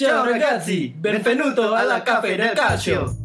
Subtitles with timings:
[0.00, 3.19] Ciao ragazzi, benvenuto alla Caffè del Calcio.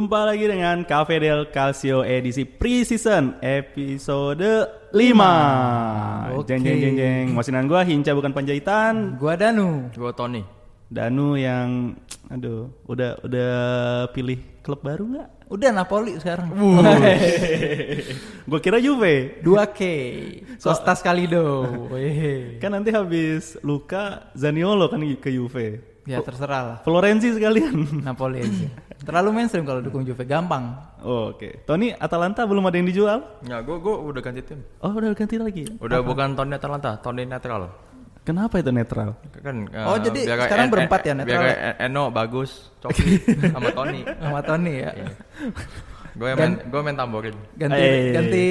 [0.00, 4.64] Jumpa lagi dengan Cafe del Calcio edisi pre-season episode
[4.96, 4.96] 5
[6.40, 6.48] Oke.
[6.48, 9.92] Jeng jeng jeng jeng Masih dengan gua Hinca bukan Panjaitan Gua Danu.
[9.92, 10.40] Gue Tony.
[10.88, 12.00] Danu yang
[12.32, 13.52] Aduh Udah udah
[14.16, 15.28] pilih klub baru nggak?
[15.52, 16.48] Udah Napoli sekarang.
[18.48, 19.80] Gua kira Juve 2K.
[20.64, 21.68] Kostas Kalido.
[21.92, 22.56] Weh.
[22.56, 26.76] Kan nanti habis Luka Zaniolo kan ke Juve Ya terserah lah.
[26.80, 28.68] Florenzi sekalian Napoli aja.
[29.00, 30.76] Terlalu mainstream kalau dukung Juve gampang.
[31.00, 33.18] Oh, Oke Tony Atalanta belum ada yang dijual?
[33.44, 34.60] Ya, gue gue udah ganti tim.
[34.80, 37.68] Oh udah ganti lagi Udah bukan Tony Atalanta, Tony netral.
[38.20, 39.16] Kenapa itu netral?
[39.40, 43.16] Kan Oh, eh, jadi biar sekarang kayak berempat ya, Biar netral kayak Eno bagus, Coki
[43.56, 44.00] sama Tony.
[44.04, 44.90] Sama Tony ya.
[46.12, 47.36] Gue main gue main tamborin.
[47.54, 48.12] Ganti Eh.
[48.12, 48.44] ganti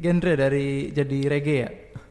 [0.00, 1.68] genre dari jadi reggae ya.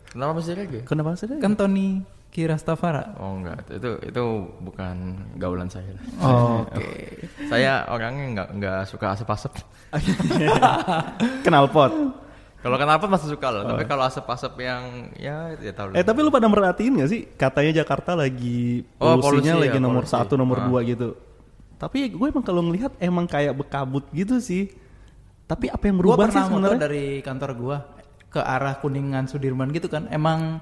[0.09, 0.81] Kenapa masih reggae?
[0.85, 1.25] Kenapa sih?
[1.37, 3.17] Kan Tony Kirastafara.
[3.17, 4.23] Oh enggak, itu itu
[4.61, 4.95] bukan
[5.35, 5.97] gaulan saya.
[6.21, 6.85] Oke.
[7.51, 9.53] saya orangnya enggak enggak suka asap-asap.
[11.43, 11.93] Knalpot
[12.59, 14.83] Kalau kenapa masih suka loh, tapi kalau asap-asap yang
[15.15, 15.95] ya ya tahu.
[15.95, 19.81] Eh tapi lu pada merhatiin gak sih katanya Jakarta lagi Oh, polusinya polusi lagi ya,
[19.81, 20.13] nomor polusi.
[20.13, 20.65] satu nomor Ah.
[20.67, 21.15] dua gitu.
[21.79, 24.67] Tapi gue emang kalau ngelihat emang kayak bekabut gitu sih.
[25.47, 26.81] Tapi apa yang Gua berubah sih pernah motor sebenarnya?
[26.83, 27.77] dari kantor gua
[28.27, 30.11] ke arah Kuningan Sudirman gitu kan.
[30.11, 30.59] Emang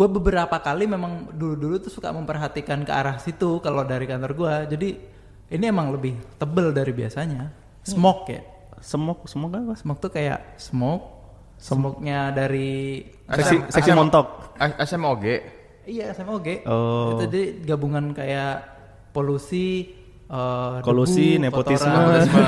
[0.00, 4.54] gue beberapa kali memang dulu-dulu tuh suka memperhatikan ke arah situ kalau dari kantor gua.
[4.64, 4.96] Jadi
[5.52, 7.52] ini emang lebih tebel dari biasanya.
[7.84, 8.40] Smoke ya.
[8.80, 9.76] Semok semok apa?
[9.76, 11.20] Smoke tuh kayak smoke.
[11.60, 14.56] Smoke-nya dari Seksi, seksi montok.
[14.80, 15.24] SMOG.
[15.84, 16.64] Iya SMOG.
[16.64, 17.12] Oh.
[17.20, 18.64] Itu jadi gabungan kayak
[19.12, 19.92] polusi,
[20.24, 21.84] eh, Kolusi, debu, nepotisme.
[21.92, 22.24] kotoran.
[22.24, 22.40] Nepotisme,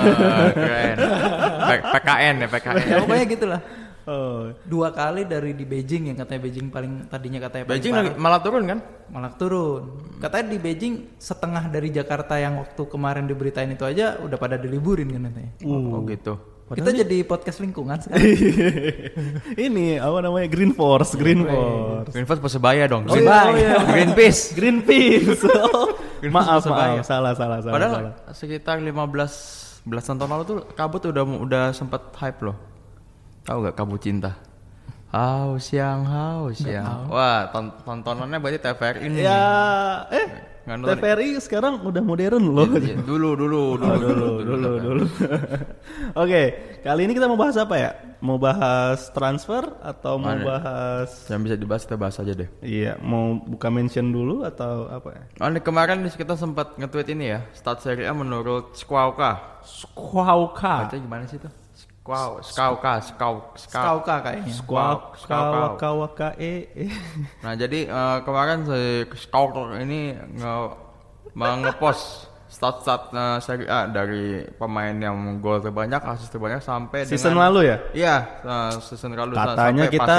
[0.65, 0.97] keren.
[1.69, 2.77] P- PKN ya PKN.
[2.81, 3.61] ya pokoknya gitulah.
[4.09, 4.51] Oh.
[4.67, 8.19] Dua kali dari di Beijing yang katanya Beijing paling tadinya katanya paling Beijing parah, lagi
[8.19, 8.79] malah turun kan?
[9.13, 9.83] malah turun.
[10.19, 15.13] Katanya di Beijing setengah dari Jakarta yang waktu kemarin diberitain itu aja udah pada diliburin
[15.13, 15.53] kan katanya.
[15.69, 16.35] Oh gitu.
[16.73, 18.33] Kita jadi podcast lingkungan sekarang.
[19.69, 22.17] Ini apa namanya Green Force, Green Force.
[22.17, 23.05] Greenpeace Persebaya dong.
[23.13, 23.77] Oh, iya, oh, iya.
[23.85, 24.57] Greenpeace.
[24.57, 25.45] Greenpeace.
[25.53, 25.93] Oh,
[26.23, 27.03] Greenpeace maaf, Persebaya.
[27.03, 27.75] maaf, salah, salah, salah.
[27.75, 28.15] Padahal salah.
[28.33, 32.57] sekitar 15 belasan tahun lalu tuh kabut udah udah sempet hype loh.
[33.43, 34.39] Tahu gak kabut cinta?
[35.13, 37.05] Haus yang haus yang.
[37.13, 39.21] Wah, ton- tontonannya berarti TVRI ini.
[39.21, 39.45] Ya,
[40.09, 40.27] eh,
[40.65, 40.95] Nggak.
[40.97, 42.65] TVRI sekarang udah modern loh.
[42.81, 45.05] Iya, dulu dulu dulu Oh, dulu, dulu, dulu.
[46.23, 46.43] Oke,
[46.81, 47.91] kali ini kita mau bahas apa ya?
[48.23, 50.47] Mau bahas transfer atau mau Mana?
[50.49, 51.11] bahas?
[51.29, 52.49] Yang bisa dibahas kita bahas aja deh.
[52.65, 55.23] Iya, mau buka mention dulu atau apa ya?
[55.45, 59.61] Oh, ini kemarin kita sempat nge-tweet ini ya, stat Serie A menurut Squawka.
[59.67, 60.89] Squawka.
[60.89, 61.53] Baca gimana sih tuh?
[62.43, 63.83] Skauka, Skau, Skau.
[63.87, 64.51] Skauka kayaknya.
[66.03, 66.67] Waka, e.
[66.75, 66.85] e.
[67.47, 70.55] Nah jadi eh, kemarin si Scouter ini nge
[71.39, 77.49] mengepost stat-stat eh, Serie A dari pemain yang gol terbanyak, asis terbanyak sampai Season dengan,
[77.49, 77.77] lalu ya?
[77.97, 80.19] Iya, eh, season lalu Katanya sampai kita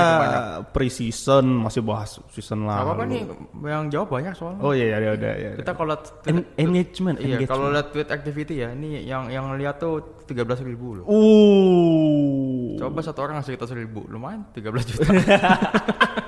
[0.74, 2.82] pre-season masih bahas season Gak lalu.
[2.90, 3.22] apa-apa nih,
[3.70, 4.62] yang jawab banyak soalnya.
[4.66, 5.52] Oh iya, ya udah, ya.
[5.62, 7.52] Kita kalau lihat En- engagement, iya, engagement.
[7.54, 11.06] kalau lihat tweet activity ya, ini yang yang lihat tuh 13.000 ribu loh.
[11.06, 12.82] Uh.
[12.82, 15.06] Coba satu orang ngasih kita seribu, lumayan 13 juta.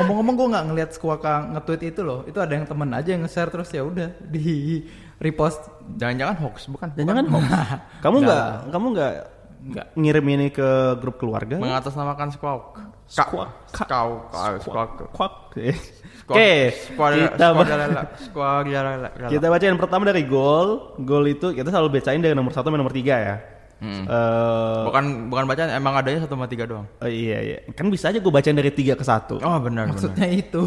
[0.00, 2.24] Ngomong-ngomong gue nggak ngelihat Skauka nge-tweet itu loh.
[2.24, 4.80] Itu ada yang temen aja yang nge-share terus ya udah di
[5.16, 5.68] repost.
[5.94, 6.88] Jangan-jangan hoax, bukan?
[6.96, 7.44] Jangan hoax.
[8.04, 9.12] Kamu nggak, kamu nggak
[9.60, 9.86] Nggak.
[9.92, 11.60] ngirim ini ke grup keluarga?
[11.60, 12.80] Mengatasnamakan squawk.
[13.04, 13.50] Squawk.
[13.76, 14.32] Squawk.
[14.64, 14.90] Squawk.
[15.12, 15.34] Kwak.
[15.52, 17.46] Squad- Oke, squad- kita
[19.36, 20.96] kita baca yang pertama dari gol.
[20.96, 23.36] Gol itu kita selalu bacain dari nomor satu sampai nomor tiga ya.
[23.80, 24.04] Hmm.
[24.04, 28.12] Eh, bukan bukan bacaan emang adanya satu sama tiga doang oh iya iya, kan bisa
[28.12, 29.40] aja gue bacain dari tiga ke satu.
[29.40, 30.62] oh benar benar Maksudnya itu.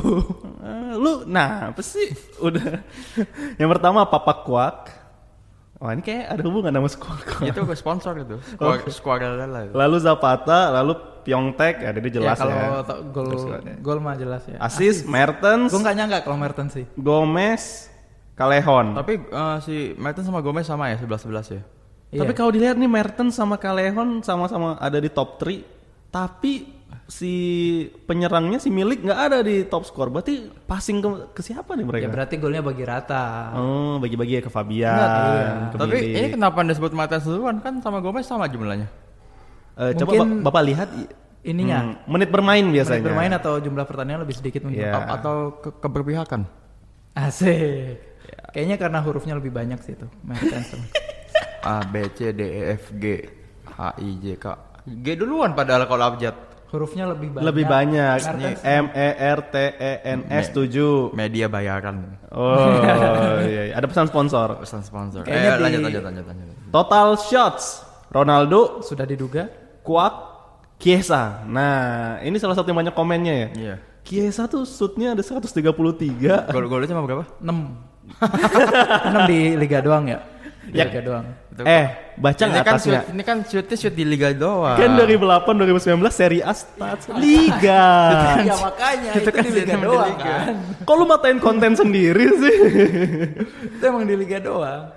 [0.59, 2.09] Eh, lu, nah apa sih?
[2.49, 2.81] Udah.
[3.61, 4.77] yang pertama Papa Kwak.
[5.77, 7.43] Wah ini kayak ada hubungan sama Squawk.
[7.43, 9.73] itu ke sponsor itu squad squad lala itu.
[9.75, 10.93] Lalu Zapata, lalu
[11.23, 12.55] Pyeongtaek, ya dia jelas ya, ya.
[12.55, 13.27] kalau to- gol
[13.79, 14.57] gol mah jelas ya.
[14.57, 16.85] Asis, Mertens, Gue nggak nyangka kalau Mertens sih.
[16.95, 17.93] Gomez,
[18.33, 18.97] Kalehon.
[18.97, 21.61] tapi eh, si Mertens sama Gomez sama ya sebelas sebelas ya
[22.15, 22.35] Tapi Iya.
[22.35, 25.65] kalau dilihat nih Mertens sama Kalehon sama-sama ada di top 3,
[26.07, 26.69] tapi
[27.03, 27.33] si
[28.05, 30.07] penyerangnya si Milik nggak ada di top score.
[30.07, 30.33] Berarti
[30.63, 32.07] passing ke, ke siapa nih Ya mereka?
[32.07, 33.51] berarti golnya bagi rata.
[33.53, 35.45] Oh, bagi-bagi ya ke Fabian, Enggak, iya.
[35.65, 36.15] ke tapi Milik.
[36.15, 38.87] ini kenapa disebut Mertens duluan kan sama Gomez sama jumlahnya
[39.73, 40.89] Eh, coba Mungkin- Bap- Bapak lihat
[41.43, 41.79] Ininya.
[41.81, 42.99] hmm, menit bermain biasanya.
[42.99, 44.79] Menit bermain atau jumlah pertandingan lebih sedikit mungkin.
[44.79, 44.95] Iya.
[44.95, 46.45] A- atau ke keberpihakan
[47.11, 47.99] Asik.
[48.53, 50.05] Kayaknya karena hurufnya lebih banyak sih itu.
[51.61, 53.05] A B C D E F G
[53.65, 54.45] H I J K
[54.83, 56.35] G duluan padahal kalau abjad
[56.67, 57.45] Hurufnya lebih banyak.
[57.45, 58.17] Lebih banyak.
[58.17, 58.59] Mertens.
[58.65, 61.13] M E R T E N S 7.
[61.13, 62.81] media bayaran Oh
[63.39, 63.73] iya, iya.
[63.73, 64.57] ada pesan sponsor.
[64.57, 67.65] pesan sponsor Kayaknya eh, di- lanjut lanjut lanjut lanjut Total shots
[68.09, 69.45] Ronaldo, Sudah diduga?
[69.81, 70.13] Kuak,
[70.75, 71.45] Kiesa.
[71.45, 73.47] Nah, ini salah satu yang banyak komennya ya.
[73.53, 76.49] iya Kiesa tuh shootnya ada 133.
[76.49, 77.47] gol golnya cuma berapa 6.
[78.17, 80.19] 6 di liga doang ya?
[80.71, 80.87] Ya.
[80.87, 81.25] Liga doang.
[81.67, 83.01] Eh, baca ini nggak kan atasnya?
[83.03, 87.83] shoot, ini kan shootnya shoot di liga doang Kan 2008 2019 Serie A Stats Liga.
[88.47, 90.23] ya makanya itu, kan di liga di doang liga.
[90.23, 90.55] kan.
[90.87, 92.55] Kok lu matain konten sendiri sih?
[93.75, 94.89] Itu emang di liga doang.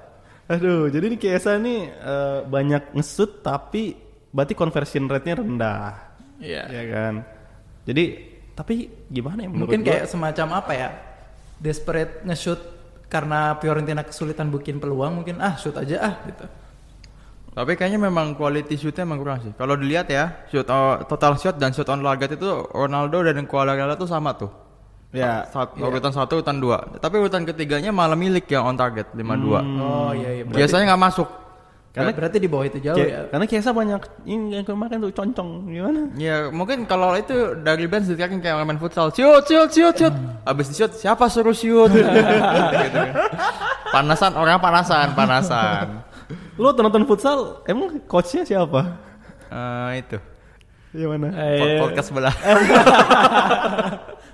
[0.46, 3.98] Aduh, jadi ini Kiesa nih eh, banyak ngesut tapi
[4.30, 6.14] berarti conversion rate-nya rendah.
[6.38, 6.62] Iya.
[6.70, 7.14] Ya kan?
[7.84, 8.04] Jadi
[8.54, 9.88] tapi gimana ya menurut Mungkin gua?
[9.92, 10.88] kayak semacam apa ya?
[11.58, 12.60] Desperate nge-shoot
[13.06, 16.47] karena Fiorentina kesulitan bikin peluang mungkin ah shoot aja ah gitu.
[17.56, 19.53] tapi kayaknya memang quality shootnya emang kurang sih.
[19.56, 23.97] Kalau dilihat ya shoot oh, total shot dan shot on target itu Ronaldo dan Kualarella
[23.97, 24.53] tuh sama tuh.
[25.14, 25.49] Ya.
[25.49, 26.85] Sat- urutan satu urutan dua.
[27.00, 29.25] Tapi urutan ketiganya malah milik yang on target 52
[29.81, 30.44] Oh iya iya.
[30.44, 31.29] Berarti, biasanya nggak masuk
[31.96, 33.25] Karena- berarti di bawah itu jauh ya.
[33.26, 36.12] karena Kiesa banyak ini yang kemarin tuh concong gimana?
[36.14, 40.12] Ya mungkin kalau itu dari bench ditekan kayak main futsal shoot shoot shoot shoot
[40.44, 42.12] abis di shoot siapa suruh shoot gitu
[42.93, 43.14] kan.
[43.90, 46.04] panasan orang panasan panasan
[46.56, 49.00] Lu nonton futsal emang coachnya siapa?
[49.48, 50.19] Eh, itu
[50.93, 51.28] Gimana?
[51.34, 52.32] Eh, podcast sebelah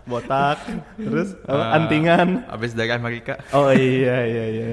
[0.02, 0.58] Botak,
[0.96, 2.42] terus Eh, antingan.
[2.48, 4.66] abis dari Amerika Oh iya iya iya.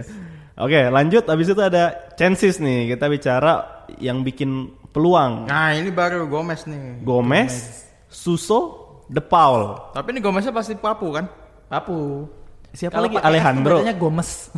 [0.60, 2.92] Oke, lanjut abis itu ada chances nih.
[2.92, 5.46] Kita bicara yang bikin peluang.
[5.46, 8.60] nah ini baru Gomez nih Gomez, Suso,
[9.06, 9.78] De Paul.
[9.94, 11.30] tapi ini Gomeznya pasti papu kan
[11.66, 12.26] Papu.
[12.70, 13.18] Siapa Kalau lagi?
[13.18, 13.76] Alejandro.
[13.82, 14.50] bacanya Gomes.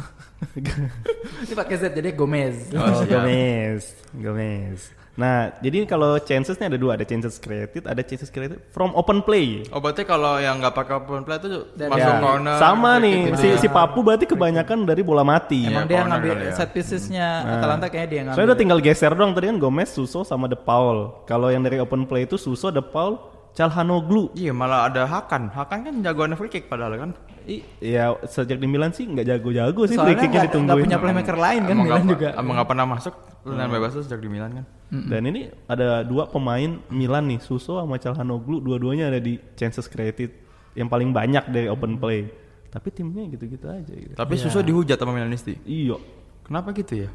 [1.47, 2.71] Ini pakai Z jadi Gomez.
[2.73, 3.03] Oh, Oh.
[3.05, 3.83] Gomez.
[4.11, 4.79] Gomez.
[5.11, 9.19] Nah, jadi kalau chances nih ada dua, ada chances created, ada chances created from open
[9.19, 9.59] play.
[9.69, 13.17] Oh berarti kalau yang nggak pakai open play itu masuk Ya, corner sama free nih,
[13.35, 13.73] si, gitu si ya.
[13.75, 15.67] Papu berarti kebanyakan dari bola mati.
[15.67, 16.51] Emang Iya, dia ngambil ya.
[16.55, 18.37] set piecesnya Atalanta kayaknya dia yang ngambil.
[18.39, 21.27] Soalnya udah tinggal geser doang tadi kan Gomez, Suso sama De Paul.
[21.27, 23.19] Kalau yang dari open play itu Suso, De Paul,
[23.51, 24.31] Calhanoglu.
[24.31, 27.11] Iya malah ada Hakan Hakan kan jagoan free kick padahal kan
[27.43, 30.83] I, ya sejak di Milan sih nggak jago-jago sih free Soalnya kicknya nggak nggak ditungguin.
[30.87, 32.27] punya playmaker lain kan Emang Milan juga.
[32.31, 36.27] Emang nggak pernah masuk Tendangan bebas tuh sejak di Milan kan Dan ini ada dua
[36.27, 40.35] pemain Milan nih, Suso sama Calhanoglu, dua-duanya ada di chances created
[40.73, 42.27] yang paling banyak dari open play.
[42.67, 44.11] Tapi timnya gitu-gitu aja gitu.
[44.13, 45.95] Tapi Suso dihujat sama Milanisti Iya.
[46.41, 47.09] Kenapa gitu ya?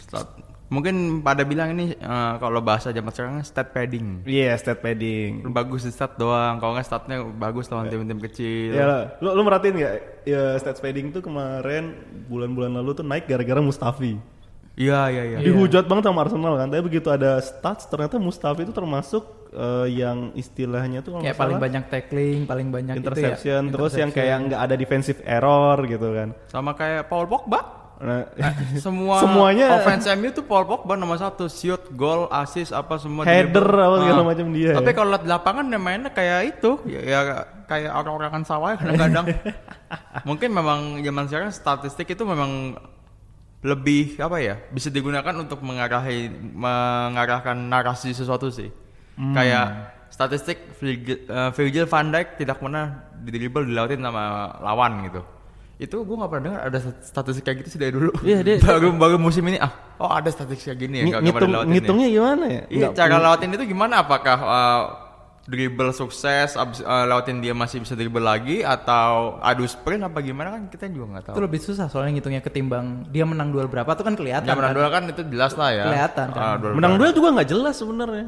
[0.00, 0.38] Stat-
[0.68, 5.42] Mungkin pada bilang ini eh, kalau bahasa zaman sekarang stat padding Iya, stat padding.
[5.50, 9.74] Bagus di stat doang Kalau nggak statnya bagus lawan tim-tim kecil Ya, lu lu merhatiin
[9.74, 9.94] nggak?
[10.22, 14.14] Ya stat padding tuh kemarin bulan-bulan lalu tuh naik gara-gara Mustafi.
[14.80, 16.66] Iya iya iya Dihujat banget sama Arsenal kan.
[16.66, 19.22] Tapi begitu ada stats ternyata Mustafi itu termasuk
[19.52, 23.04] eh, yang istilahnya tuh kalau Kayak paling salah, banyak tackling, paling banyak itu ya.
[23.04, 26.28] interception, terus yang kayak nggak ada defensive error gitu kan.
[26.48, 28.24] Sama kayak Paul Pogba Nah,
[28.80, 33.60] semua Semuanya- offense MU tuh Paul Pogba nomor satu shoot gol assist apa semua Header
[33.60, 34.28] apa segala Ah.
[34.32, 34.94] macam dia tapi ya.
[34.96, 37.20] kalau liat di lapangan dia mainnya kayak itu ya, ya
[37.68, 39.28] kayak orang-orangan sawah kadang-kadang
[40.28, 42.80] mungkin memang zaman sekarang statistik itu memang
[43.60, 48.72] lebih apa ya bisa digunakan untuk mengarahi mengarahkan narasi sesuatu sih
[49.10, 49.36] Hmm.
[49.36, 49.66] kayak
[50.08, 54.22] statistik Virgil, eh, Virgil van Dijk tidak pernah dribble dilautin sama
[54.58, 55.20] lawan gitu
[55.76, 58.96] itu gue nggak pernah dengar ada statistik kayak gitu sih dari dulu Iya, dia- baru
[58.96, 61.68] baru musim ini ah oh ada statistik kayak gini ya ngitung ya.
[61.68, 62.62] ngitungnya gimana ya?
[62.68, 64.00] Iya, cara lautin itu gimana?
[64.00, 64.82] Apakah uh,
[65.50, 70.54] dribble sukses, abis uh, lautin dia masih bisa dribble lagi, atau adu sprint apa gimana
[70.54, 71.34] kan kita juga nggak tahu.
[71.34, 74.46] Itu lebih susah soalnya ngitungnya ketimbang dia menang duel berapa tuh kan kelihatan.
[74.46, 74.78] Yang menang kan?
[74.78, 75.84] duel kan itu jelas lah ya.
[75.90, 76.40] Kelihatan kan.
[76.40, 77.02] Ah, duel Menang udara.
[77.02, 78.26] duel juga nggak jelas sebenarnya.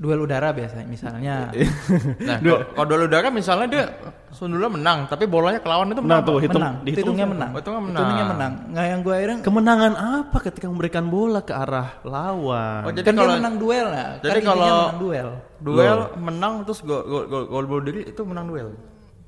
[0.00, 1.52] Duel udara biasanya misalnya.
[2.24, 3.84] Nah, kalau- kalau duel udara misalnya dia
[4.30, 6.22] Sundula menang, tapi bolanya ke lawan itu Nah menang.
[6.22, 7.50] tuh hitung, menang, hitungnya menang.
[7.52, 8.00] Hitungnya menang.
[8.00, 8.52] Hitungnya menang.
[8.70, 12.86] Nggak yang gue akhirnya Kemenangan apa ketika memberikan bola ke arah lawan?
[12.86, 14.10] Oh, jadi kan dia kalau menang duel nah.
[14.18, 15.28] jadi kan kalau- menang duel.
[15.60, 18.68] duel menang terus gol gol gol, gol bunuh diri itu menang duel.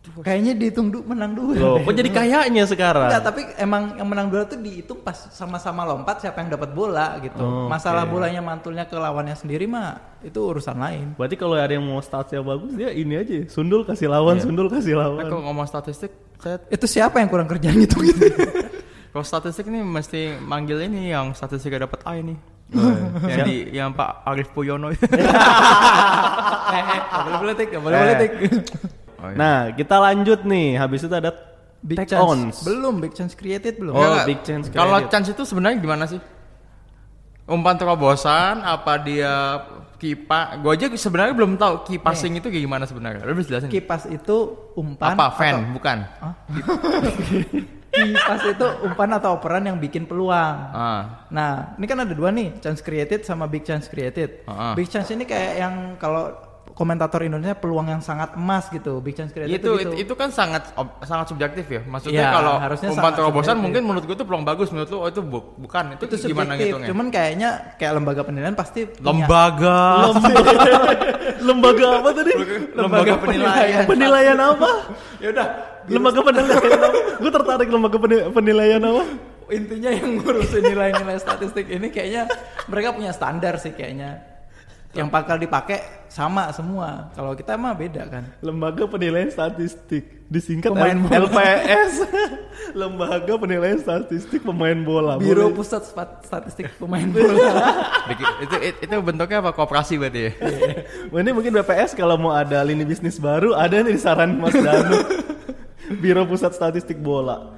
[0.02, 1.54] Kayaknya dihitung du menang duel.
[1.54, 1.87] Loh, deh.
[1.87, 3.06] kok jadi kayaknya sekarang?
[3.06, 7.16] Enggak, tapi emang yang menang duel tuh dihitung pas sama-sama lompat siapa yang dapat bola
[7.18, 7.38] gitu.
[7.38, 8.11] Oh, Masalah oke.
[8.11, 11.06] bolanya mantulnya ke lawannya sendiri mah itu urusan lain.
[11.14, 14.92] Berarti kalau ada yang mau statsnya bagus dia ini aja, sundul kasih lawan, sundul kasih
[14.92, 15.23] Nah, lawan.
[15.25, 18.26] kalau ngomong statistik, saya Itu siapa yang kurang kerjaan gitu gitu.
[19.14, 22.35] kalau statistik ini mesti manggil ini yang statistiknya dapat A ini.
[22.73, 22.90] Oh,
[23.30, 25.06] yang di yang Pak Arif Puyono itu.
[25.14, 25.23] eh,
[26.75, 28.02] eh, nggak boleh politik, nggak boleh Eh.
[28.02, 28.30] politik.
[29.22, 29.36] Oh, iya.
[29.38, 30.74] Nah, kita lanjut nih.
[30.74, 31.30] Habis itu ada
[31.82, 32.56] Big Take chance ons.
[32.62, 33.90] belum big chance created belum.
[33.90, 36.22] Oh, big chance Kalau chance itu sebenarnya gimana sih?
[37.42, 39.66] Umpan terobosan apa dia
[39.98, 40.62] kipa?
[40.62, 43.26] Gue aja sebenarnya belum tahu key passing itu kayak gimana sebenarnya.
[43.26, 43.66] Lu bisa jelasin?
[43.66, 45.54] Kipas itu umpan apa fan?
[45.58, 45.98] atau- Bukan.
[47.92, 50.56] Kipas itu umpan atau operan yang bikin peluang.
[50.72, 51.28] Ah.
[51.28, 54.46] Nah, ini kan ada dua nih, chance created sama big chance created.
[54.46, 54.72] Ah.
[54.72, 56.32] Big chance ini kayak yang kalau
[56.72, 58.98] komentator Indonesia peluang yang sangat emas gitu.
[58.98, 59.92] Big chance created Itu, gitu.
[59.92, 61.80] itu itu kan sangat ob- sangat subjektif ya.
[61.82, 63.62] Maksudnya Iya, kalau harusnya umpan terobosan subjektif.
[63.62, 65.84] mungkin menurut gue itu peluang bagus, menurut lu oh itu bu- bukan.
[65.94, 66.64] Itu, itu gimana subjektif.
[66.66, 66.88] ngitungnya?
[66.88, 69.78] Cuman kayaknya kayak lembaga penilaian pasti punya- Lembaga.
[71.40, 72.32] Lembaga apa tadi?
[72.72, 73.84] Lembaga penilaian.
[73.84, 74.70] Penilaian apa?
[75.22, 75.46] ya udah
[75.84, 76.98] Lembaga penilaian apa?
[77.18, 79.04] Gue tertarik lembaga peni- penilaian apa?
[79.52, 82.24] intinya yang ngurusin nilai-nilai statistik ini kayaknya
[82.64, 84.24] mereka punya standar sih kayaknya
[84.96, 90.92] yang bakal dipakai sama semua kalau kita mah beda kan Lembaga penilaian statistik disingkat Pemain
[90.92, 91.16] L- bola.
[91.25, 91.92] LPS.
[92.81, 95.16] Lembaga penilaian statistik pemain bola.
[95.16, 95.57] Biro Boleh.
[95.57, 95.83] Pusat
[96.23, 97.61] Statistik Pemain Bola
[98.12, 99.50] itu, itu itu bentuknya apa?
[99.50, 100.31] Kooperasi berarti ya?
[101.09, 104.97] Wah, ini mungkin BPS kalau mau ada lini bisnis baru ada nih saran Mas Danu.
[105.95, 107.52] Biro Pusat Statistik Bola.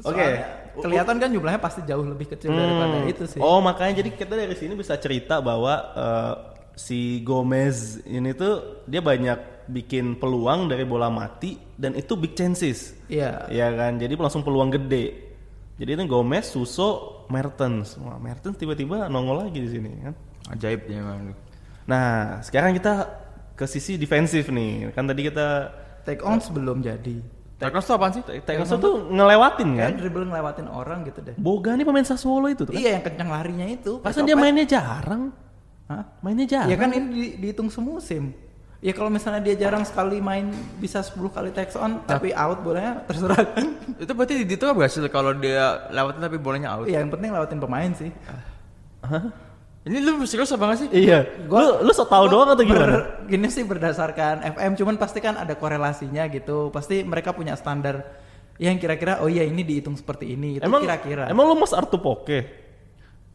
[0.00, 0.06] Oke.
[0.06, 3.10] Soalnya kelihatan kan jumlahnya pasti jauh lebih kecil daripada Hmm.
[3.10, 6.34] itu sih Oh makanya jadi kita dari sini bisa cerita bahwa eh,
[6.74, 12.94] si Gomez ini tuh dia banyak bikin peluang dari bola mati dan itu big chances.
[13.06, 15.30] iya Iya kan, jadi langsung peluang gede.
[15.80, 17.96] Jadi ini Gomez, Suso, Mertens.
[18.02, 20.14] Wah, Mertens tiba-tiba nongol lagi di sini kan.
[20.52, 21.32] Ajaib dia memang.
[21.88, 23.08] Nah, sekarang kita
[23.56, 24.92] ke sisi defensif nih.
[24.92, 25.72] Kan tadi kita
[26.04, 27.20] take on sebelum jadi
[27.60, 28.24] Teknos itu apaan sih?
[28.24, 29.92] Teknos tuh ngelewatin kan.
[29.92, 32.80] kayak dribble ngelewatin orang gitu deh Boga nih pemain Sassuolo itu tuh kan.
[32.80, 35.28] iya yang kencang larinya itu Pasan dia mainnya jarang.
[35.90, 36.06] Hah?
[36.22, 36.70] Mainnya jarang.
[36.70, 38.30] Ya kan ini di- dihitung semusim.
[38.80, 43.02] Ya kalau misalnya dia jarang sekali main bisa 10 kali text on tapi out bolanya
[43.04, 43.66] terserah kan.
[44.00, 46.86] Itu berarti di itu berhasil kalau dia lewatin tapi bolanya out.
[46.86, 48.08] Iya yang penting lewatin pemain sih.
[49.80, 50.88] Ini lu serius apa gak sih?
[50.92, 51.24] Iya.
[51.44, 52.86] lu lu so tau doang atau gimana?
[52.86, 56.68] Ber- gini sih berdasarkan FM cuman pasti kan ada korelasinya gitu.
[56.68, 58.04] Pasti mereka punya standar
[58.56, 61.28] yang kira-kira oh iya ini dihitung seperti ini itu emang kira-kira.
[61.28, 62.69] Emang lu Mas Artu Poke?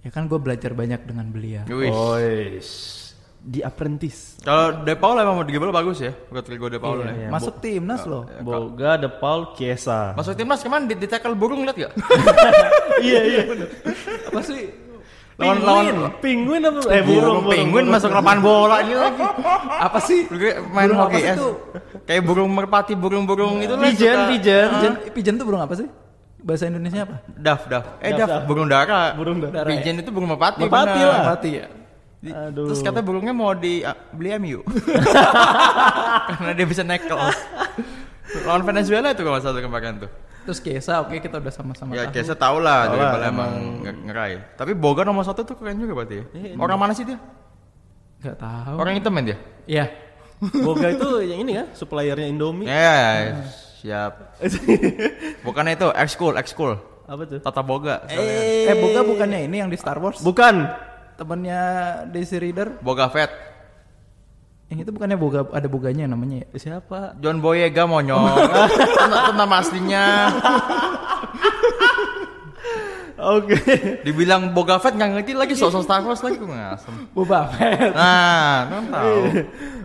[0.06, 1.66] Ya kan gue belajar banyak dengan beliau.
[1.66, 2.70] Ois.
[3.38, 4.38] Di Apprentice.
[4.40, 6.14] Kalau De Paul emang mau dribble bagus ya.
[6.28, 7.30] Rodrigo De Paul Iya, ya.
[7.30, 8.26] Masuk timnas loh.
[8.40, 10.14] Boga, De Paul, Chiesa.
[10.14, 11.94] Masuk timnas ke mana di, di tackle burung liat gak?
[13.06, 13.42] iya iya.
[14.26, 14.66] Apa sih?
[15.36, 15.94] Lawan- Penguin.
[15.94, 16.80] lawan- Penguin apa?
[16.88, 19.22] Eh burung, penguin masuk lapangan bola ini lagi.
[19.78, 20.20] Apa sih?
[20.72, 21.34] Main Burung hoki ya.
[21.36, 21.50] itu?
[22.02, 23.84] Kayak burung merpati, burung-burung itu lah.
[23.84, 24.70] Pigeon, pigeon.
[24.72, 25.86] Pigeon, pigeon tuh burung apa sih?
[26.46, 27.26] Bahasa Indonesia apa?
[27.26, 27.86] Daf, daf.
[28.06, 28.42] Eh, Daf, daf, daf.
[28.46, 29.18] burung dara.
[29.18, 29.66] Burung dara.
[29.66, 30.62] Pigeon itu burung merpati.
[30.62, 31.20] Merpati lah.
[31.34, 31.66] Mati ya.
[32.26, 32.70] Aduh.
[32.70, 34.62] Terus kata burungnya mau di ah, beli MU.
[36.30, 37.38] Karena dia bisa naik kelas.
[38.46, 40.12] Lawan Venezuela itu kalau salah kemarin tuh.
[40.46, 42.22] Terus Kesa oke kita udah sama-sama Ya tahu.
[42.22, 42.94] Kesa tau lah
[43.26, 44.34] emang nge- ngerai.
[44.54, 46.26] Tapi Boga nomor satu tuh keren juga berarti ya.
[46.62, 47.18] Orang mana sih dia?
[48.22, 48.78] Gak tahu.
[48.78, 49.38] Orang hitam kan dia?
[49.66, 49.86] Iya.
[50.62, 52.70] Boga itu yang ini kan, suppliernya Indomie.
[52.70, 53.34] Ya,
[53.86, 54.14] siap.
[55.46, 56.82] Bukannya itu ekskul, ekskul.
[57.06, 57.38] Apa tuh?
[57.38, 58.02] Tata Boga.
[58.10, 60.26] Eh, Boga bukannya ini yang di Star Wars?
[60.26, 60.66] Bukan.
[61.22, 61.62] Temennya
[62.10, 62.82] Daisy Reader.
[62.82, 63.30] Boga Fett.
[64.74, 66.48] Yang itu bukannya Boga ada Boganya namanya ya?
[66.58, 67.14] Siapa?
[67.22, 68.26] John Boyega monyong.
[69.22, 70.34] Itu nama aslinya.
[73.28, 73.58] Oke.
[74.02, 76.94] Dibilang Boga Fett nggak ngerti lagi sosok Star Wars lagi gue ngasem.
[77.10, 77.90] Boba Fett.
[77.92, 79.16] Nah, kan tahu.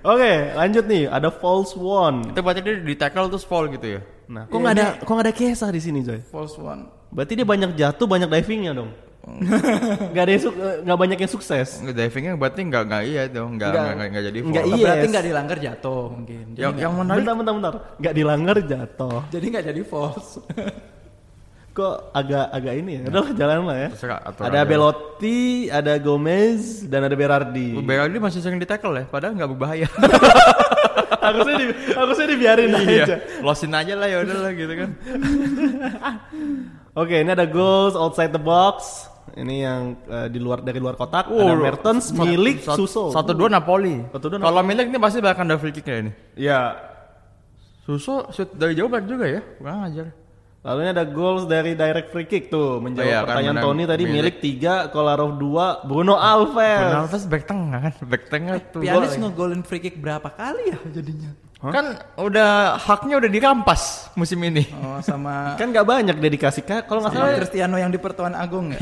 [0.07, 1.05] Oke, lanjut nih.
[1.07, 2.29] Ada false one.
[2.29, 4.01] Itu berarti dia di tackle terus fall gitu ya.
[4.27, 6.21] Nah, kok nggak ada kok nggak ada Kesa di sini, Joy?
[6.23, 6.85] False one.
[7.09, 8.93] Berarti dia banyak jatuh, banyak divingnya dong.
[10.17, 10.33] Gak ada
[10.81, 11.77] nggak banyak yang sukses.
[11.79, 14.07] Nggak divingnya berarti nggak nggak iya dong, nggak Nggak.
[14.09, 14.49] nggak jadi fall.
[14.49, 14.79] Nggak Oh.
[14.81, 16.45] Berarti nggak dilanggar jatuh mungkin.
[16.49, 17.75] Jadi Yang nggak- yang menarik Bentar, bentar, bentar.
[18.01, 19.19] Nggak dilanggar jatuh.
[19.29, 20.31] jadi nggak jadi false.
[21.81, 23.03] Kok agak agak ini ya?
[23.09, 23.89] Udah jalan lah ya.
[24.37, 24.69] Ada aja.
[24.69, 25.41] Belotti,
[25.73, 27.73] ada Gomez, dan ada Berardi.
[27.81, 29.89] Berardi masih sering di tackle ya, padahal nggak berbahaya.
[31.25, 32.85] harusnya di, harusnya dibiarin aja.
[32.85, 33.05] iya,
[33.41, 34.91] losin aja lah ya udahlah gitu kan.
[36.93, 39.09] Oke, ini ada goals outside the box.
[39.31, 41.33] Ini yang eh, di luar dari luar kotak.
[41.33, 43.09] ada Mertens, milik Sat- Suso.
[43.09, 44.05] Satu dua Napoli.
[44.13, 46.13] Satu dua Kalau milik ini pasti bakal ada free kick ya ini.
[46.37, 46.61] Ya.
[47.89, 50.20] Suso shoot dari jauh banget juga ya, kurang ajar.
[50.61, 52.85] Lalu ini ada goals dari direct free kick tuh.
[52.85, 53.65] Menjawab Oh iya, kan pertanyaan benar.
[53.65, 54.37] Tony tadi Milik.
[54.37, 56.85] milik 3, Kolarov 2, Bruno Alves.
[56.85, 58.81] Ronaldo back tengah kan, back tengah tuh.
[58.85, 61.33] Pianis ngegolin free kick berapa kali ya jadinya?
[61.61, 64.65] Kan udah haknya udah dirampas musim ini.
[64.81, 66.65] Oh sama Kan gak banyak dia dikasih.
[66.65, 68.81] Kak, Kalau nggak salah, Cristiano yang di Pertuan Agung ya.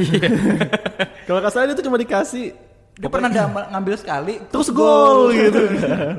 [1.30, 2.54] kalau nggak salah dia tuh cuma dikasih
[2.98, 5.62] Dia pernah dia ngambil sekali terus gol gitu.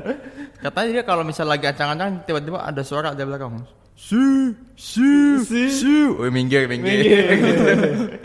[0.64, 3.60] Katanya dia kalau misal lagi ancang-ancang tiba-tiba ada suara dari belakang.
[4.00, 6.16] Su, su, su.
[6.16, 7.04] Oh, minggir, minggir.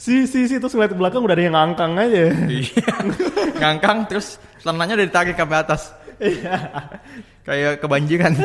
[0.00, 2.32] Si si si terus ngeliat ke belakang udah ada yang ngangkang aja.
[2.48, 2.88] Iya.
[3.60, 5.92] Ngangkang terus celananya udah ditarik sampai atas.
[7.44, 8.32] Kayak kebanjiran.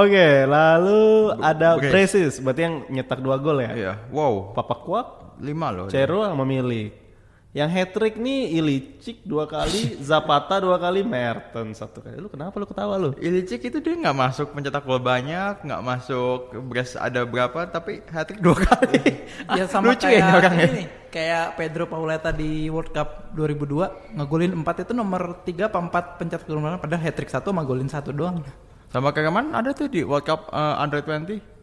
[0.00, 1.92] Oke, lalu ada Brace.
[1.92, 3.72] Braces, berarti yang nyetak dua gol ya.
[3.76, 3.92] Iya.
[4.08, 4.56] Wow.
[4.56, 5.06] Papa Kuak,
[5.44, 5.92] Lima loh.
[5.92, 7.07] Cero sama Milik.
[7.56, 12.20] Yang hat trick nih Ilicic dua kali, Zapata dua kali, Mertens satu kali.
[12.20, 13.16] Lu kenapa lu ketawa lu?
[13.16, 18.28] Ilicic itu dia nggak masuk mencetak gol banyak, nggak masuk brace ada berapa, tapi hat
[18.28, 19.00] trick dua kali.
[19.56, 20.66] Ya sama Lucu kayak ya orangnya.
[20.68, 26.20] ini, kayak Pedro Pauleta di World Cup 2002 ngegolin 4 itu nomor 3 apa 4
[26.20, 28.44] pencetak gol mana padahal hat trick 1 sama golin 1 doang.
[28.92, 31.57] Sama kayak kemarin ada tuh di World Cup uh, Under 20.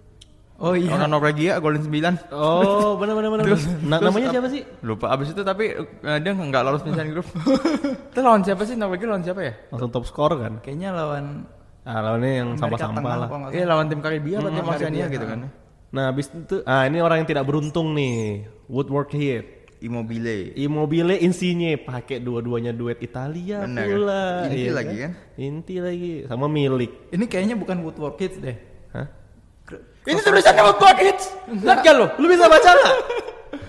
[0.55, 0.87] Oh iya.
[0.89, 2.31] Orang Norwegia golin 9.
[2.31, 3.45] Oh, benar benar benar.
[3.83, 4.61] Na- namanya ap- siapa sih?
[4.81, 7.27] Lupa abis itu tapi uh, dia nggak lolos penyisian grup.
[8.11, 9.53] itu lawan siapa sih Norwegia lawan siapa ya?
[9.69, 10.63] Langsung top skor kan.
[10.63, 11.25] Kayaknya lawan
[11.83, 13.29] Ah, lawannya yang sampah-sampah Tengah lah.
[13.51, 15.39] Iya lawan tim Karibia atau tim Hmm, Oceania Karibia, gitu kan.
[15.93, 18.41] Nah, habis itu ah ini orang yang tidak beruntung nih.
[18.65, 19.45] Woodward hit.
[19.77, 20.55] Immobile.
[20.55, 23.85] Immobile Insigne pakai dua-duanya duet Italia Benar.
[23.85, 24.23] pula.
[24.47, 25.11] Inti Iya lagi kan?
[25.37, 27.13] Inti lagi sama milik.
[27.13, 28.57] Ini kayaknya bukan Woodward Kids deh.
[28.89, 29.05] Hah?
[30.05, 31.33] Ini tulisannya Woodward Hits.
[31.49, 32.05] Lihat gak lo?
[32.21, 32.95] Lu bisa baca nggak?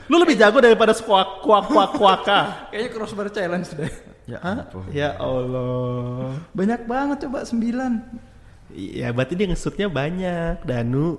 [0.06, 2.70] Lu lebih jago daripada squawk kuak kuak kuaka.
[2.70, 3.90] Kayaknya crossbar challenge deh.
[4.26, 4.84] Ya ampun.
[4.92, 6.36] Ya Allah.
[6.52, 7.56] Banyak banget coba 9.
[8.74, 11.16] Iya, berarti dia ngesutnya banyak, Danu.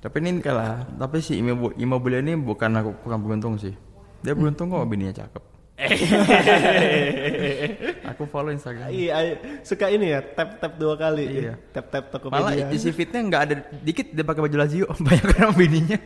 [0.00, 0.88] Tapi ini kalah.
[0.98, 3.76] Tapi si Immobile ini bukan aku kurang beruntung sih.
[4.24, 5.51] Dia beruntung kok bininya cakep.
[8.06, 8.88] aku follow Instagram.
[8.88, 11.24] Iya, ay- suka ini ya, tap tap dua kali.
[11.42, 11.52] Iya.
[11.70, 12.66] Tap tap Malah Tokopedia.
[12.70, 15.98] isi fitnya nggak ada dikit dia pakai baju Lazio banyak kan bininya.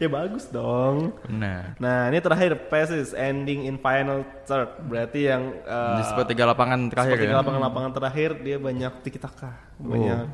[0.00, 1.12] ya bagus dong.
[1.28, 4.80] Nah, Nah, ini terakhir passes ending in final third.
[4.88, 7.36] Berarti yang uh, di sepertiga lapangan terakhir seperti ya.
[7.36, 9.60] lapangan-lapangan terakhir dia banyak tiki taka.
[9.76, 10.24] Banyak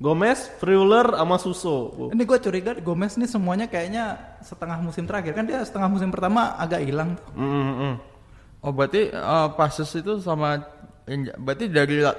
[0.00, 1.92] Gomez, Freuler sama Suso.
[2.08, 6.56] Ini gue curiga Gomez nih semuanya kayaknya setengah musim terakhir kan dia setengah musim pertama
[6.56, 7.20] agak hilang.
[7.36, 7.94] Mm, mm, mm.
[8.60, 10.64] Oh berarti uh, passes itu sama
[11.04, 12.16] yang- berarti dari 8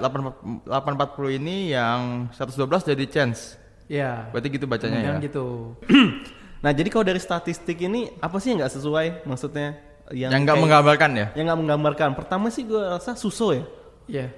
[0.70, 3.58] 840 ini yang 112 jadi chance.
[3.90, 4.30] Ya.
[4.30, 5.10] Berarti gitu bacanya ya.
[5.12, 5.46] Kemudian gitu.
[6.62, 9.82] Nah, jadi kalau dari statistik ini apa sih yang nggak sesuai maksudnya?
[10.14, 11.28] Yang nggak kayak- menggambarkan ya.
[11.34, 12.10] yang nggak menggambarkan.
[12.14, 13.66] Pertama sih gue rasa Suso ya.
[14.06, 14.30] Iya.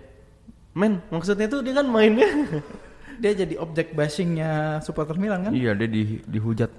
[0.72, 2.24] Men, maksudnya tuh dia kan mainnya
[3.20, 5.54] Dia jadi objek bashingnya supporter Milan kan?
[5.54, 6.72] Iya dia di, dihujat.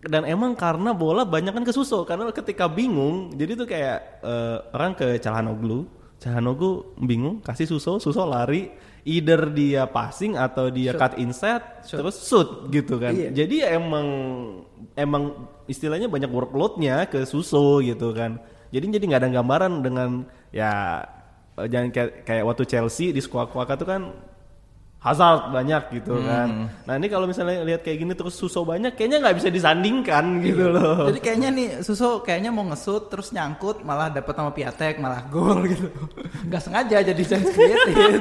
[0.00, 4.56] dan emang karena bola banyak kan ke Suso karena ketika bingung jadi tuh kayak eh,
[4.72, 5.84] orang ke Calhanoglu
[6.16, 8.72] Calhanoglu bingung kasih Suso Suso lari
[9.04, 13.44] either dia passing atau dia cut inside terus shoot gitu kan Iya.
[13.44, 14.06] jadi ya emang
[14.96, 18.40] emang istilahnya banyak workloadnya ke Suso gitu kan
[18.72, 21.04] jadi jadi nggak ada gambaran dengan ya
[21.60, 24.29] eh, jangan kayak, kayak waktu Chelsea di squad tuh kan
[25.00, 26.68] Hazard banyak gitu kan.
[26.84, 30.68] Nah ini kalau misalnya lihat kayak gini terus Suso banyak, kayaknya nggak bisa disandingkan gitu
[30.68, 31.08] loh.
[31.08, 35.64] Jadi kayaknya nih Suso kayaknya mau ngesut terus nyangkut malah dapat sama Piatek malah gol
[35.72, 35.88] gitu.
[36.44, 38.20] Nggak sengaja jadi chance created.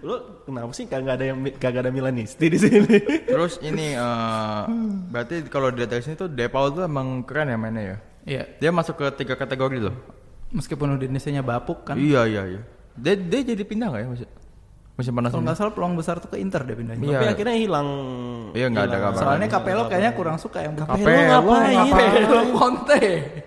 [0.00, 2.96] Lo kenapa sih kagak ada yang kagak ada Milanisti di sini?
[3.28, 4.62] Terus ini eh,
[5.12, 7.96] berarti kalau dilihat dari sini tuh De Paul tuh emang keren ya mainnya ya.
[8.24, 8.42] Iya.
[8.56, 9.96] Dia masuk ke tiga kategori loh.
[10.48, 12.00] Meskipun Udinese-nya bapuk kan.
[12.00, 12.60] Iya iya iya.
[12.96, 14.39] Dia dia jadi pindah nggak ya musim
[15.00, 17.00] musim panas Kalau nggak salah peluang besar tuh ke Inter deh pindahnya.
[17.00, 17.16] Iya.
[17.16, 17.88] Tapi akhirnya hilang.
[18.52, 19.20] Iya, nggak ada kabar.
[19.24, 21.76] Soalnya Capello kayaknya kurang suka yang Capello ngapain?
[21.88, 23.02] Capello Conte.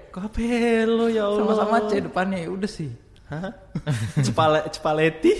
[0.10, 1.40] Capello ya Allah.
[1.46, 2.90] Sama-sama C depannya ya udah sih.
[3.40, 3.54] Hah?
[4.26, 5.34] Cepale, Cepaleti.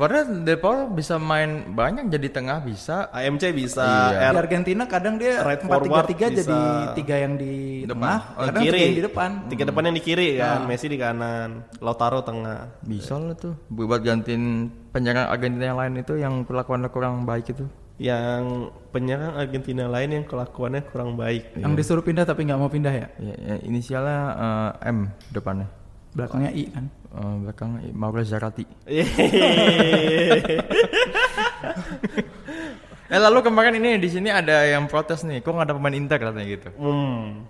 [0.00, 3.12] Padahal De Paul bisa main banyak jadi tengah bisa.
[3.12, 3.84] AMC bisa.
[4.12, 4.32] Iya.
[4.32, 6.58] Di Argentina kadang dia Right 4 forward 3 3 jadi
[6.96, 8.00] tiga yang di Depan.
[8.00, 9.30] tengah, Oh, kadang tiga yang di depan.
[9.50, 12.80] Tiga depan yang di kiri kan, Messi di kanan, Lautaro tengah.
[12.80, 17.64] Bisa lah tuh buat gantiin penyerang Argentina yang lain itu yang kelakuannya kurang baik itu.
[18.00, 21.52] Yang penyerang Argentina lain yang kelakuannya kurang baik.
[21.60, 23.12] Yang disuruh pindah tapi nggak mau pindah ya.
[23.20, 24.20] Ya, ya, inisialnya
[24.80, 25.68] eh, M depannya.
[26.16, 26.88] Belakangnya I kan.
[26.88, 28.64] Eh, belakang Mauro Zarati.
[33.10, 36.14] Eh lalu kemarin ini di sini ada yang protes nih, kok nggak ada pemain Inter
[36.14, 36.70] katanya gitu.
[36.78, 37.42] Hmm.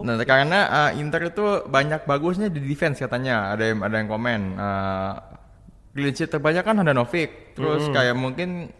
[0.00, 4.40] Nah karena eh, Inter itu banyak bagusnya di defense katanya, ada yang ada yang komen.
[4.56, 5.12] Uh,
[5.92, 8.72] clean sheet terbanyak kan Handanovic, terus kayak mungkin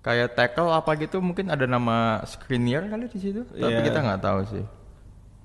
[0.00, 3.84] kayak tackle apa gitu mungkin ada nama Skriniar kali di situ, tapi Iya.
[3.84, 4.64] kita nggak tahu sih.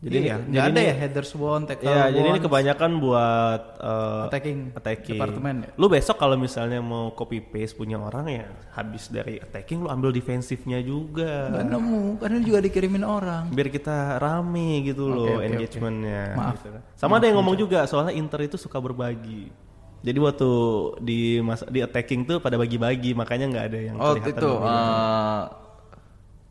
[0.04, 2.44] Jadi iya, ini- nggak jadi ada ini- ya headers one, tackle Ya, jadi ini one.
[2.44, 5.16] kebanyakan buat eh, Attacking attacking.
[5.16, 5.70] departemen ya?
[5.80, 8.44] Lu besok kalau misalnya mau copy paste punya orang ya
[8.76, 11.48] habis dari attacking lu ambil defensifnya juga.
[11.50, 13.44] Nggak nemu, karena juga dikirimin orang.
[13.50, 15.48] Biar kita rame gitu loh oke, oke.
[15.48, 16.24] engagementnya.
[16.36, 16.54] Maaf.
[16.60, 16.82] gitu kan.
[17.00, 19.56] Sama ada yang ngomong juga soalnya Inter itu suka berbagi.
[20.04, 20.50] Jadi waktu
[21.00, 24.76] di masa di attacking tuh pada bagi-bagi makanya nggak ada yang Oh kelihatan itu bagi-bagi.
[24.76, 25.44] eh,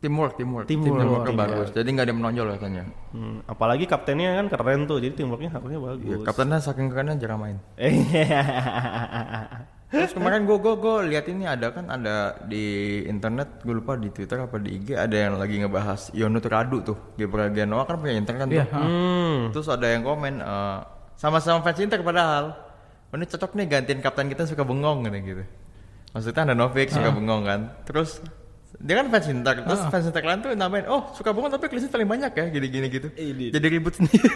[0.03, 1.41] teamwork, teamwork, Teamwork, teamworknya iya.
[1.47, 1.67] bagus.
[1.71, 2.83] Jadi nggak ada yang menonjol katanya.
[3.13, 6.17] Hmm, apalagi kaptennya kan keren tuh, jadi teamworknya harusnya bagus.
[6.19, 7.57] Iya, kaptennya saking kerennya jarang main.
[9.93, 12.65] Terus kemarin gue gue gue lihat ini ada kan ada di
[13.05, 16.97] internet gue lupa di Twitter apa di IG ada yang lagi ngebahas Yonut Radu tuh
[17.13, 18.57] Gabriel Genoa kan punya Inter kan tuh.
[18.57, 19.53] hmm.
[19.53, 20.79] Terus ada yang komen eh,
[21.13, 22.57] sama-sama fans Inter padahal
[23.13, 25.43] "Oh, ini cocok nih gantiin kapten kita suka bengong gitu gitu.
[26.11, 27.59] Maksudnya ada Novik suka bengong kan.
[27.85, 28.17] Terus
[28.73, 31.93] dia kan fans Inter, terus fans Inter lain tuh nambahin, oh suka bengong tapi sheet
[31.93, 33.05] paling banyak ya, gini-gini gitu.
[33.13, 33.53] Ini.
[33.53, 34.33] Jadi ribut sendiri.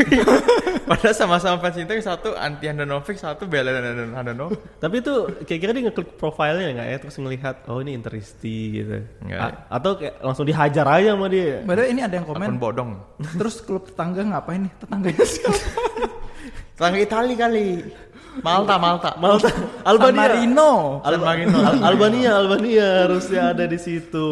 [0.89, 3.73] Padahal sama-sama fans Inter satu anti Handanovic, satu bela
[4.13, 4.61] Handanovic.
[4.77, 9.01] Tapi itu kira-kira dia ngeklik profilnya nggak ya terus ngelihat oh ini Interisti gitu.
[9.33, 11.65] A- atau kayak langsung dihajar aja sama dia.
[11.65, 12.45] Padahal ini ada yang komen.
[12.45, 12.91] Akun bodong.
[13.41, 14.71] Terus klub tetangga ngapain nih?
[14.77, 15.57] Tetangganya siapa?
[16.77, 17.67] Tetangga Itali kali.
[18.43, 19.09] Malta, Malta.
[19.17, 20.21] Malta, San Albania.
[20.29, 20.71] Marino.
[21.01, 21.57] San Marino.
[21.59, 24.29] Al- Albania, Albania harusnya ada di situ.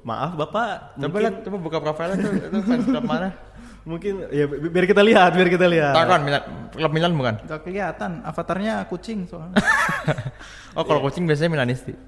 [0.00, 3.30] Maaf Bapak, Coba mungkin, lihat, coba buka profilnya tuh, itu fans klub mana?
[3.80, 5.96] mungkin ya bi- biar kita lihat, biar kita lihat.
[5.96, 7.34] Takon, Milan, klub Milan bukan?
[7.44, 8.20] Gak kelihatan.
[8.24, 9.56] Avatarnya kucing soalnya.
[10.70, 11.98] Oh, kalau kucing biasanya Milanisti.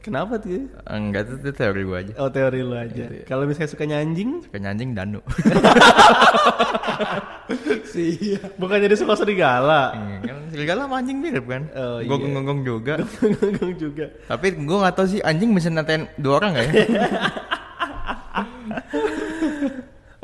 [0.00, 0.72] Kenapa tuh?
[0.88, 2.16] Enggak, itu, itu teori gua aja.
[2.16, 3.12] Oh teori lu aja.
[3.28, 5.20] Kalau misalnya sukanya anjing, Suka anjing Danu.
[7.92, 8.40] Sih.
[8.56, 9.92] bukannya dia suka serigala.
[9.92, 11.68] Iya, kan serigala sama anjing mirip kan?
[11.76, 12.08] Oh, iya.
[12.08, 13.04] Gonggong-gonggong juga.
[13.20, 14.08] Gonggong juga.
[14.24, 16.72] Tapi gua nggak tahu sih anjing bisa natain dua orang nggak ya?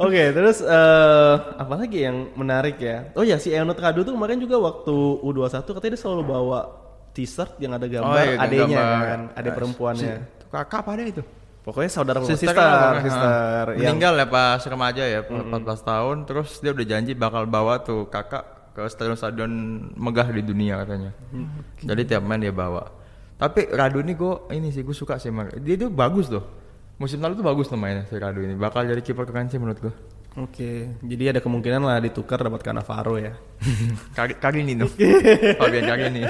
[0.02, 3.12] Oke, terus eh apa lagi yang menarik ya?
[3.12, 6.81] Oh ya, si Eonot Kadu tuh kemarin juga waktu U21 katanya dia selalu bawa
[7.12, 9.04] t-shirt yang ada gambar Oh, iya, adenya gambar.
[9.04, 10.14] kan, ada Eh, perempuannya.
[10.18, 11.22] si- Kakak apa ada itu?
[11.62, 15.46] Pokoknya saudara Sister, sister, kan, sister, yang meninggal ya pas remaja ya 14
[15.80, 16.16] tahun.
[16.24, 19.52] Terus dia udah janji bakal bawa tuh kakak ke stadion-stadion
[19.94, 21.14] megah di dunia katanya.
[21.78, 22.90] Jadi tiap main dia bawa.
[23.36, 26.42] Tapi Radu ini gue ini sih gue suka sih dia tuh bagus tuh
[26.96, 28.52] musim lalu tuh bagus tuh mainnya si Radu ini.
[28.52, 29.94] Bakal jadi kiper keren sih menurut gue
[30.34, 33.36] Oke, jadi ada kemungkinan lah ditukar dapat Cannavaro ya.
[34.10, 34.88] kali kali ini tuh.
[35.60, 36.22] Fabian kali ini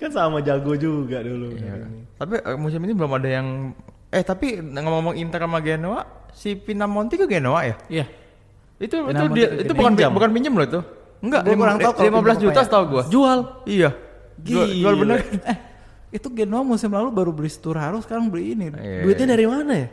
[0.00, 1.52] kan sama jago juga dulu.
[1.52, 1.84] Iya.
[2.16, 3.76] tapi eh, musim ini belum ada yang
[4.08, 6.00] eh tapi ngomong-ngomong Inter sama Genoa
[6.32, 8.04] si Pinamonti ke Genoa ya Iya.
[8.78, 10.10] Itu itu Pinamonti dia, ke itu bukan Pinjam.
[10.10, 10.80] bukan pinjam loh itu.
[11.20, 12.64] Enggak, Gua kurang tahu kalau 15 pinjam juta ya.
[12.64, 13.02] setahu gua.
[13.06, 13.38] Jual.
[13.68, 13.90] Iya.
[14.40, 15.02] Jual, jual Gila.
[15.04, 15.18] bener.
[15.44, 15.56] Eh,
[16.10, 18.72] itu Genoa musim lalu baru beli Sturaro, sekarang beli ini.
[18.72, 19.04] Iya.
[19.04, 19.88] Duitnya dari mana ya?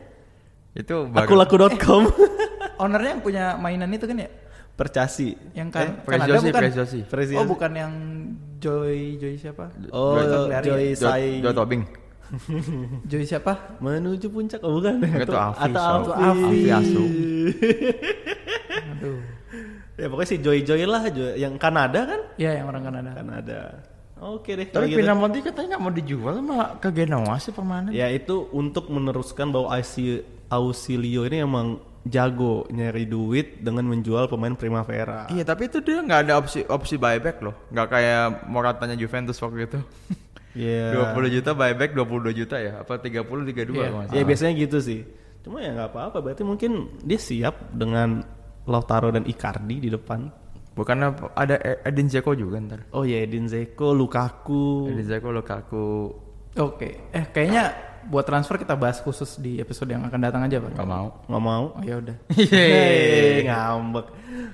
[0.74, 1.28] Itu baru.
[1.28, 2.02] Akulaku.com.
[2.82, 4.30] Ownernya yang punya mainan itu kan ya?
[4.78, 5.34] Percasi.
[5.52, 6.62] Yang kan Eh, Kanada bukan?
[6.62, 7.00] Preziosi.
[7.02, 7.36] Preziosi.
[7.36, 7.94] Oh, bukan yang
[8.58, 9.74] Joy Joy siapa?
[9.90, 11.42] Oh, Joy- Joy Jo- Sai.
[11.42, 11.82] Jo Tobing.
[13.10, 13.80] Joy siapa?
[13.80, 16.12] Menuju puncak oh bukan Itu Alfi, atau so.
[16.12, 16.44] Alfi.
[16.44, 17.04] Alfi Asu.
[18.92, 19.20] Aduh.
[19.96, 23.10] ya pokoknya si Joy Joy lah Joy- yang Kanada kan Iya, yang orang Kanada.
[23.14, 23.60] Kanada
[24.18, 27.90] oke deh Tapi gitu Pinamonti katanya nggak mau dijual malah ke Genoa sih permanen.
[27.92, 34.54] ya itu untuk meneruskan bahwa Ausi- Ausilio ini emang jago nyari duit dengan menjual pemain
[34.54, 37.56] Primavera Iya, tapi itu dia nggak ada opsi opsi buyback loh.
[37.70, 39.80] Nggak kayak Moratanya Juventus waktu itu.
[40.54, 40.94] Iya.
[41.14, 42.82] 20 juta buyback 22 juta ya?
[42.82, 43.54] Apa 30 32 Iya.
[43.54, 44.26] kalau nggak Ya salah.
[44.26, 45.02] biasanya gitu sih.
[45.44, 46.18] Cuma ya nggak apa-apa.
[46.20, 48.24] Berarti mungkin dia siap dengan
[48.66, 50.28] Lautaro dan Icardi di depan.
[50.74, 52.86] Bukannya ada Edin Dzeko juga ntar.
[52.94, 54.92] Oh ya Edin Dzeko, Lukaku.
[54.94, 55.88] Edin Dzeko, Lukaku,
[56.58, 57.10] Oke.
[57.10, 57.64] Eh, kayaknya
[58.08, 60.72] buat transfer kita bahas khusus di episode yang akan datang aja, Pak.
[60.74, 61.08] nggak mau.
[61.28, 61.64] Nggak mau.
[61.72, 62.16] Oh, ya udah.
[62.40, 64.06] Yeay, ngambek.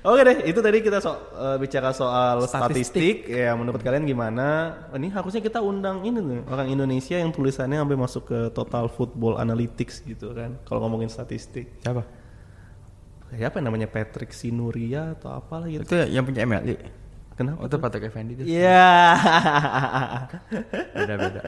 [0.01, 3.23] Oke deh, itu tadi kita so- eh, bicara soal Statistik.
[3.23, 3.31] statistik.
[3.31, 4.47] Ya, menurut kalian gimana?
[4.91, 9.37] Ini harusnya kita undang ini tuh orang Indonesia yang tulisannya sampai masuk ke Total Football
[9.37, 10.57] Analytics gitu kan.
[10.65, 11.79] Kalau ngomongin statistik.
[11.81, 12.03] Siapa?
[13.33, 15.81] Siapa yang namanya Patrick Sinuria atau apalah gitu.
[15.83, 17.02] Itu yang punya MLI.
[17.33, 17.57] Kenapa?
[17.61, 18.43] Oh, itu Patrick Effendi itu.
[18.45, 18.93] Iya.
[20.97, 21.41] Beda-beda.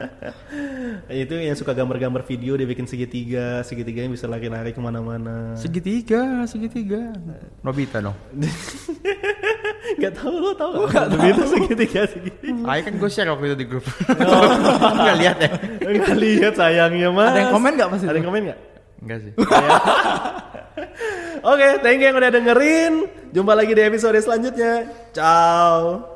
[1.06, 5.54] itu yang suka gambar-gambar video dia bikin segitiga, segitiganya bisa lari-lari ke mana-mana.
[5.54, 7.14] Segitiga, segitiga.
[7.62, 8.18] Nobita dong.
[10.02, 11.14] Gak tau lo tau gak?
[11.14, 12.62] Itu segitiga segitiga.
[12.74, 13.86] Ayo kan gue share waktu itu di grup.
[13.86, 15.50] Kamu nggak lihat ya?
[15.86, 17.30] Enggak lihat sayangnya mas.
[17.30, 18.10] Ada yang komen pas itu?
[18.10, 18.58] Ada yang komen nggak?
[19.02, 19.32] Enggak sih.
[21.52, 22.92] Oke, thank you yang udah dengerin.
[23.30, 24.88] Jumpa lagi di episode selanjutnya.
[25.12, 26.15] Ciao.